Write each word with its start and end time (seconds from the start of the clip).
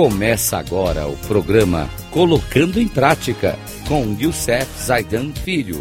Começa 0.00 0.56
agora 0.56 1.08
o 1.08 1.16
programa 1.26 1.88
Colocando 2.12 2.78
em 2.78 2.86
Prática 2.86 3.56
com 3.88 4.16
Youssef 4.16 4.64
Zaidan 4.80 5.32
Filho. 5.32 5.78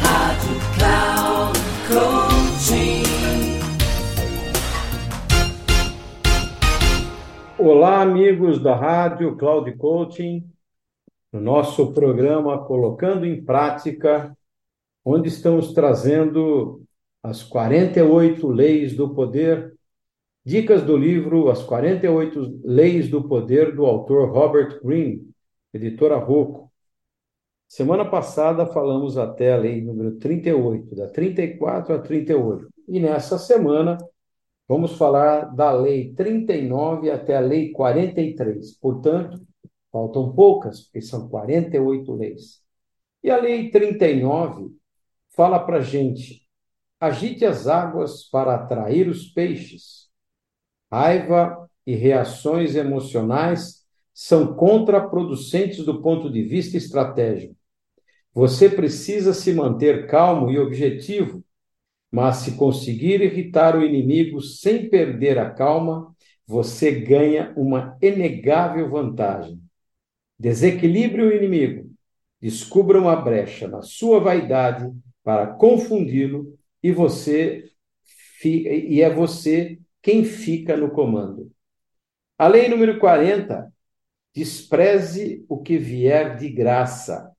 Rádio 0.00 0.56
Cloud 0.76 1.58
Coaching. 1.86 3.02
Olá, 7.56 8.02
amigos 8.02 8.60
da 8.60 8.74
Rádio 8.74 9.36
Cloud 9.36 9.72
Coaching, 9.76 10.44
no 11.32 11.40
nosso 11.40 11.92
programa 11.92 12.58
Colocando 12.64 13.24
em 13.24 13.40
Prática, 13.40 14.36
onde 15.04 15.28
estamos 15.28 15.72
trazendo 15.72 16.82
as 17.22 17.44
48 17.44 18.48
leis 18.48 18.96
do 18.96 19.14
poder 19.14 19.72
Dicas 20.44 20.82
do 20.82 20.96
livro 20.96 21.50
As 21.50 21.62
48 21.62 22.62
Leis 22.64 23.08
do 23.08 23.28
Poder, 23.28 23.76
do 23.76 23.86
autor 23.86 24.28
Robert 24.28 24.80
Greene, 24.82 25.30
editora 25.72 26.16
Rocco. 26.16 26.68
Semana 27.68 28.04
passada 28.04 28.66
falamos 28.66 29.16
até 29.16 29.52
a 29.52 29.56
lei 29.56 29.80
número 29.80 30.18
38, 30.18 30.96
da 30.96 31.08
34 31.08 31.94
a 31.94 31.98
38. 32.00 32.68
E 32.88 32.98
nessa 32.98 33.38
semana 33.38 33.96
vamos 34.66 34.96
falar 34.96 35.44
da 35.54 35.70
lei 35.70 36.12
39 36.12 37.08
até 37.08 37.36
a 37.36 37.40
lei 37.40 37.70
43. 37.70 38.78
Portanto, 38.80 39.40
faltam 39.92 40.34
poucas, 40.34 40.80
porque 40.80 41.02
são 41.02 41.28
48 41.28 42.12
leis. 42.14 42.60
E 43.22 43.30
a 43.30 43.36
lei 43.36 43.70
39 43.70 44.72
fala 45.36 45.60
para 45.60 45.80
gente: 45.80 46.42
agite 46.98 47.44
as 47.44 47.68
águas 47.68 48.24
para 48.24 48.56
atrair 48.56 49.06
os 49.06 49.28
peixes 49.28 50.10
Raiva 50.92 51.70
e 51.86 51.94
reações 51.94 52.76
emocionais 52.76 53.82
são 54.12 54.54
contraproducentes 54.54 55.86
do 55.86 56.02
ponto 56.02 56.30
de 56.30 56.42
vista 56.42 56.76
estratégico. 56.76 57.56
Você 58.34 58.68
precisa 58.68 59.32
se 59.32 59.54
manter 59.54 60.06
calmo 60.06 60.50
e 60.50 60.58
objetivo, 60.58 61.42
mas 62.10 62.36
se 62.36 62.56
conseguir 62.56 63.22
irritar 63.22 63.74
o 63.74 63.82
inimigo 63.82 64.42
sem 64.42 64.90
perder 64.90 65.38
a 65.38 65.48
calma, 65.48 66.14
você 66.46 66.90
ganha 66.90 67.54
uma 67.56 67.96
inegável 68.02 68.90
vantagem. 68.90 69.58
Desequilibre 70.38 71.22
o 71.22 71.34
inimigo, 71.34 71.90
descubra 72.38 73.00
uma 73.00 73.16
brecha 73.16 73.66
na 73.66 73.80
sua 73.80 74.20
vaidade 74.20 74.92
para 75.24 75.46
confundi-lo 75.46 76.54
e 76.82 76.92
você 76.92 77.64
e 78.44 79.00
é 79.00 79.08
você 79.08 79.78
quem 80.02 80.24
fica 80.24 80.76
no 80.76 80.90
comando. 80.90 81.50
A 82.36 82.48
lei 82.48 82.68
número 82.68 82.98
40, 82.98 83.72
despreze 84.34 85.44
o 85.48 85.62
que 85.62 85.78
vier 85.78 86.36
de 86.36 86.48
graça. 86.48 87.30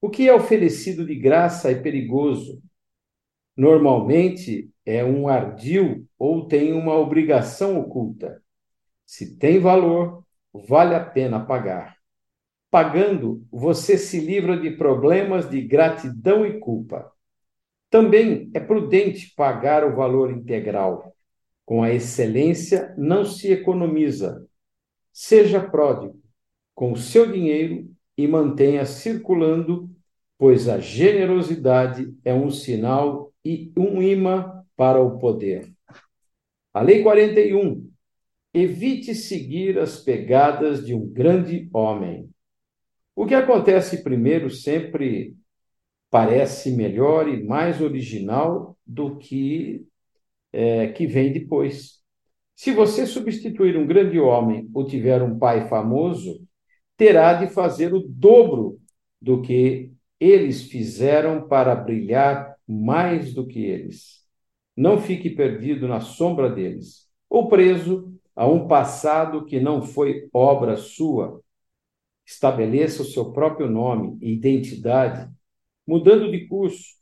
O 0.00 0.10
que 0.10 0.28
é 0.28 0.34
oferecido 0.34 1.04
de 1.04 1.14
graça 1.16 1.70
é 1.70 1.74
perigoso. 1.74 2.62
Normalmente 3.56 4.70
é 4.84 5.04
um 5.04 5.28
ardil 5.28 6.06
ou 6.18 6.46
tem 6.46 6.72
uma 6.72 6.94
obrigação 6.94 7.80
oculta. 7.80 8.42
Se 9.06 9.36
tem 9.36 9.58
valor, 9.58 10.24
vale 10.52 10.94
a 10.94 11.04
pena 11.04 11.44
pagar. 11.44 11.96
Pagando, 12.70 13.46
você 13.50 13.96
se 13.96 14.18
livra 14.20 14.58
de 14.58 14.72
problemas 14.72 15.48
de 15.48 15.60
gratidão 15.62 16.44
e 16.44 16.58
culpa. 16.58 17.10
Também 17.88 18.50
é 18.52 18.60
prudente 18.60 19.32
pagar 19.36 19.84
o 19.84 19.94
valor 19.94 20.32
integral. 20.32 21.13
Com 21.64 21.82
a 21.82 21.92
excelência 21.92 22.94
não 22.96 23.24
se 23.24 23.50
economiza. 23.50 24.46
Seja 25.12 25.60
pródigo 25.60 26.20
com 26.74 26.92
o 26.92 26.96
seu 26.96 27.30
dinheiro 27.30 27.88
e 28.16 28.26
mantenha 28.26 28.84
circulando, 28.84 29.88
pois 30.36 30.68
a 30.68 30.78
generosidade 30.78 32.14
é 32.24 32.34
um 32.34 32.50
sinal 32.50 33.32
e 33.44 33.72
um 33.76 34.02
imã 34.02 34.64
para 34.76 35.00
o 35.00 35.18
poder. 35.18 35.72
A 36.72 36.82
Lei 36.82 37.02
41. 37.02 37.88
Evite 38.52 39.14
seguir 39.14 39.78
as 39.78 40.00
pegadas 40.00 40.84
de 40.84 40.94
um 40.94 41.06
grande 41.06 41.68
homem. 41.72 42.30
O 43.16 43.26
que 43.26 43.34
acontece 43.34 44.02
primeiro 44.02 44.48
sempre 44.50 45.36
parece 46.10 46.70
melhor 46.70 47.28
e 47.28 47.42
mais 47.42 47.80
original 47.80 48.76
do 48.86 49.16
que 49.16 49.84
é, 50.54 50.88
que 50.88 51.04
vem 51.04 51.32
depois. 51.32 52.00
Se 52.54 52.70
você 52.70 53.06
substituir 53.06 53.76
um 53.76 53.86
grande 53.86 54.20
homem 54.20 54.70
ou 54.72 54.86
tiver 54.86 55.20
um 55.20 55.36
pai 55.36 55.68
famoso, 55.68 56.46
terá 56.96 57.34
de 57.34 57.48
fazer 57.48 57.92
o 57.92 57.98
dobro 58.00 58.78
do 59.20 59.42
que 59.42 59.92
eles 60.20 60.62
fizeram 60.62 61.48
para 61.48 61.74
brilhar 61.74 62.54
mais 62.68 63.34
do 63.34 63.44
que 63.44 63.64
eles. 63.64 64.22
Não 64.76 65.00
fique 65.00 65.28
perdido 65.30 65.88
na 65.88 66.00
sombra 66.00 66.48
deles, 66.48 67.08
ou 67.28 67.48
preso 67.48 68.14
a 68.36 68.46
um 68.46 68.68
passado 68.68 69.44
que 69.44 69.58
não 69.58 69.82
foi 69.82 70.28
obra 70.32 70.76
sua. 70.76 71.40
Estabeleça 72.24 73.02
o 73.02 73.04
seu 73.04 73.32
próprio 73.32 73.68
nome 73.68 74.16
e 74.20 74.32
identidade, 74.32 75.28
mudando 75.86 76.30
de 76.30 76.46
curso. 76.46 76.94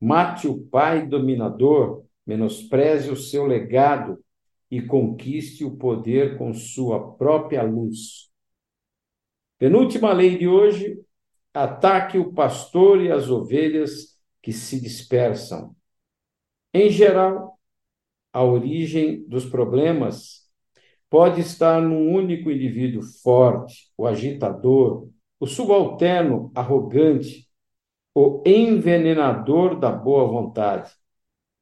Mate 0.00 0.46
o 0.46 0.58
pai 0.66 1.06
dominador 1.06 2.03
menospreze 2.26 3.10
o 3.10 3.16
seu 3.16 3.46
legado 3.46 4.22
e 4.70 4.82
conquiste 4.82 5.64
o 5.64 5.76
poder 5.76 6.36
com 6.38 6.52
sua 6.52 7.14
própria 7.16 7.62
luz. 7.62 8.30
Penúltima 9.58 10.12
lei 10.12 10.36
de 10.36 10.48
hoje: 10.48 11.00
ataque 11.52 12.18
o 12.18 12.32
pastor 12.32 13.00
e 13.00 13.10
as 13.10 13.30
ovelhas 13.30 14.18
que 14.42 14.52
se 14.52 14.80
dispersam. 14.80 15.74
Em 16.72 16.90
geral, 16.90 17.58
a 18.32 18.42
origem 18.42 19.24
dos 19.28 19.46
problemas 19.46 20.44
pode 21.08 21.40
estar 21.40 21.80
num 21.80 22.12
único 22.12 22.50
indivíduo 22.50 23.02
forte, 23.22 23.92
o 23.96 24.06
agitador, 24.06 25.08
o 25.38 25.46
subalterno 25.46 26.50
arrogante, 26.54 27.48
o 28.12 28.42
envenenador 28.44 29.78
da 29.78 29.92
boa 29.92 30.26
vontade. 30.26 30.90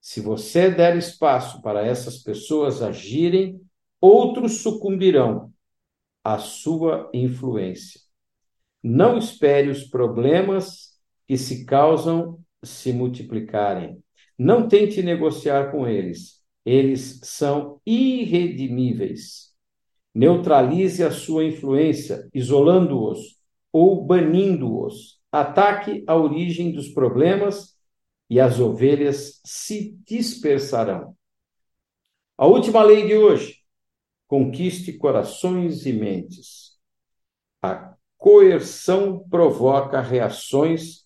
Se 0.02 0.20
você 0.20 0.68
der 0.68 0.96
espaço 0.96 1.62
para 1.62 1.86
essas 1.86 2.18
pessoas 2.18 2.82
agirem, 2.82 3.60
outros 4.00 4.60
sucumbirão 4.60 5.52
à 6.24 6.38
sua 6.38 7.08
influência. 7.14 8.00
Não 8.82 9.16
espere 9.16 9.70
os 9.70 9.84
problemas 9.84 10.98
que 11.28 11.38
se 11.38 11.64
causam 11.64 12.40
se 12.64 12.92
multiplicarem. 12.92 14.02
Não 14.36 14.66
tente 14.66 15.00
negociar 15.04 15.70
com 15.70 15.86
eles. 15.86 16.42
Eles 16.66 17.20
são 17.22 17.80
irredimíveis. 17.86 19.52
Neutralize 20.12 21.04
a 21.04 21.12
sua 21.12 21.44
influência, 21.44 22.28
isolando-os 22.34 23.38
ou 23.72 24.04
banindo-os. 24.04 25.20
Ataque 25.30 26.02
a 26.08 26.16
origem 26.16 26.72
dos 26.72 26.88
problemas 26.88 27.71
e 28.32 28.40
as 28.40 28.58
ovelhas 28.58 29.42
se 29.44 29.94
dispersarão. 30.06 31.14
A 32.38 32.46
última 32.46 32.82
lei 32.82 33.06
de 33.06 33.14
hoje: 33.14 33.58
conquiste 34.26 34.94
corações 34.94 35.84
e 35.84 35.92
mentes. 35.92 36.78
A 37.60 37.94
coerção 38.16 39.22
provoca 39.28 40.00
reações 40.00 41.04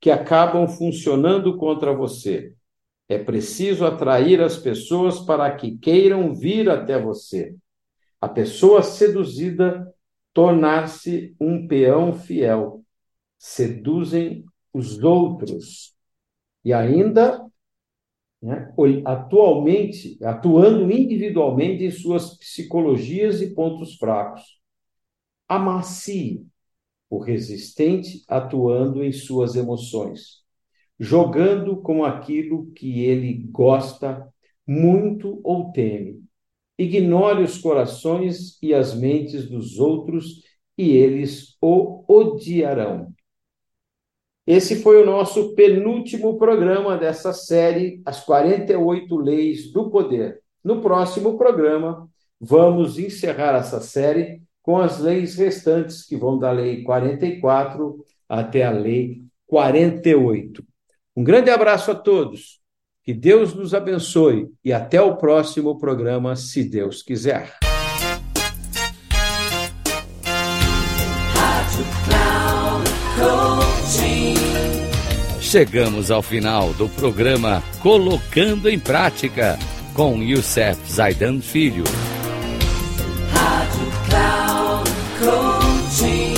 que 0.00 0.08
acabam 0.08 0.68
funcionando 0.68 1.56
contra 1.56 1.92
você. 1.92 2.54
É 3.08 3.18
preciso 3.18 3.84
atrair 3.84 4.40
as 4.40 4.56
pessoas 4.56 5.18
para 5.18 5.52
que 5.56 5.76
queiram 5.78 6.32
vir 6.32 6.70
até 6.70 6.96
você. 6.96 7.56
A 8.20 8.28
pessoa 8.28 8.84
seduzida 8.84 9.92
tornar-se 10.32 11.34
um 11.40 11.66
peão 11.66 12.12
fiel. 12.12 12.84
Seduzem 13.36 14.44
os 14.72 15.02
outros 15.02 15.97
e 16.68 16.72
ainda 16.74 17.48
né, 18.42 18.70
atualmente, 19.06 20.22
atuando 20.22 20.92
individualmente 20.92 21.82
em 21.82 21.90
suas 21.90 22.36
psicologias 22.36 23.40
e 23.40 23.54
pontos 23.54 23.96
fracos. 23.96 24.42
Amacie 25.48 26.46
o 27.08 27.18
resistente 27.18 28.22
atuando 28.28 29.02
em 29.02 29.12
suas 29.12 29.56
emoções, 29.56 30.44
jogando 31.00 31.78
com 31.80 32.04
aquilo 32.04 32.70
que 32.72 33.00
ele 33.00 33.32
gosta 33.50 34.28
muito 34.66 35.40
ou 35.42 35.72
teme. 35.72 36.22
Ignore 36.76 37.44
os 37.44 37.56
corações 37.56 38.62
e 38.62 38.74
as 38.74 38.94
mentes 38.94 39.48
dos 39.48 39.78
outros 39.78 40.42
e 40.76 40.90
eles 40.90 41.56
o 41.62 42.04
odiarão. 42.06 43.14
Esse 44.48 44.76
foi 44.76 45.02
o 45.02 45.04
nosso 45.04 45.54
penúltimo 45.54 46.38
programa 46.38 46.96
dessa 46.96 47.34
série, 47.34 48.00
As 48.06 48.20
48 48.24 49.14
Leis 49.14 49.70
do 49.70 49.90
Poder. 49.90 50.40
No 50.64 50.80
próximo 50.80 51.36
programa, 51.36 52.08
vamos 52.40 52.98
encerrar 52.98 53.58
essa 53.58 53.78
série 53.82 54.40
com 54.62 54.78
as 54.78 55.00
leis 55.00 55.36
restantes, 55.36 56.02
que 56.02 56.16
vão 56.16 56.38
da 56.38 56.50
Lei 56.50 56.82
44 56.82 58.02
até 58.26 58.64
a 58.64 58.70
Lei 58.70 59.20
48. 59.46 60.64
Um 61.14 61.22
grande 61.22 61.50
abraço 61.50 61.90
a 61.90 61.94
todos, 61.94 62.58
que 63.04 63.12
Deus 63.12 63.52
nos 63.52 63.74
abençoe 63.74 64.48
e 64.64 64.72
até 64.72 64.98
o 64.98 65.18
próximo 65.18 65.76
programa, 65.76 66.34
se 66.36 66.64
Deus 66.64 67.02
quiser. 67.02 67.58
Chegamos 75.48 76.10
ao 76.10 76.20
final 76.20 76.74
do 76.74 76.90
programa 76.90 77.62
Colocando 77.80 78.68
em 78.68 78.78
Prática 78.78 79.58
com 79.94 80.22
Youssef 80.22 80.78
Zaidan 80.92 81.40
Filho. 81.40 81.84
Rádio 83.32 83.90
Cloud 84.10 84.90
Coaching. 85.18 86.34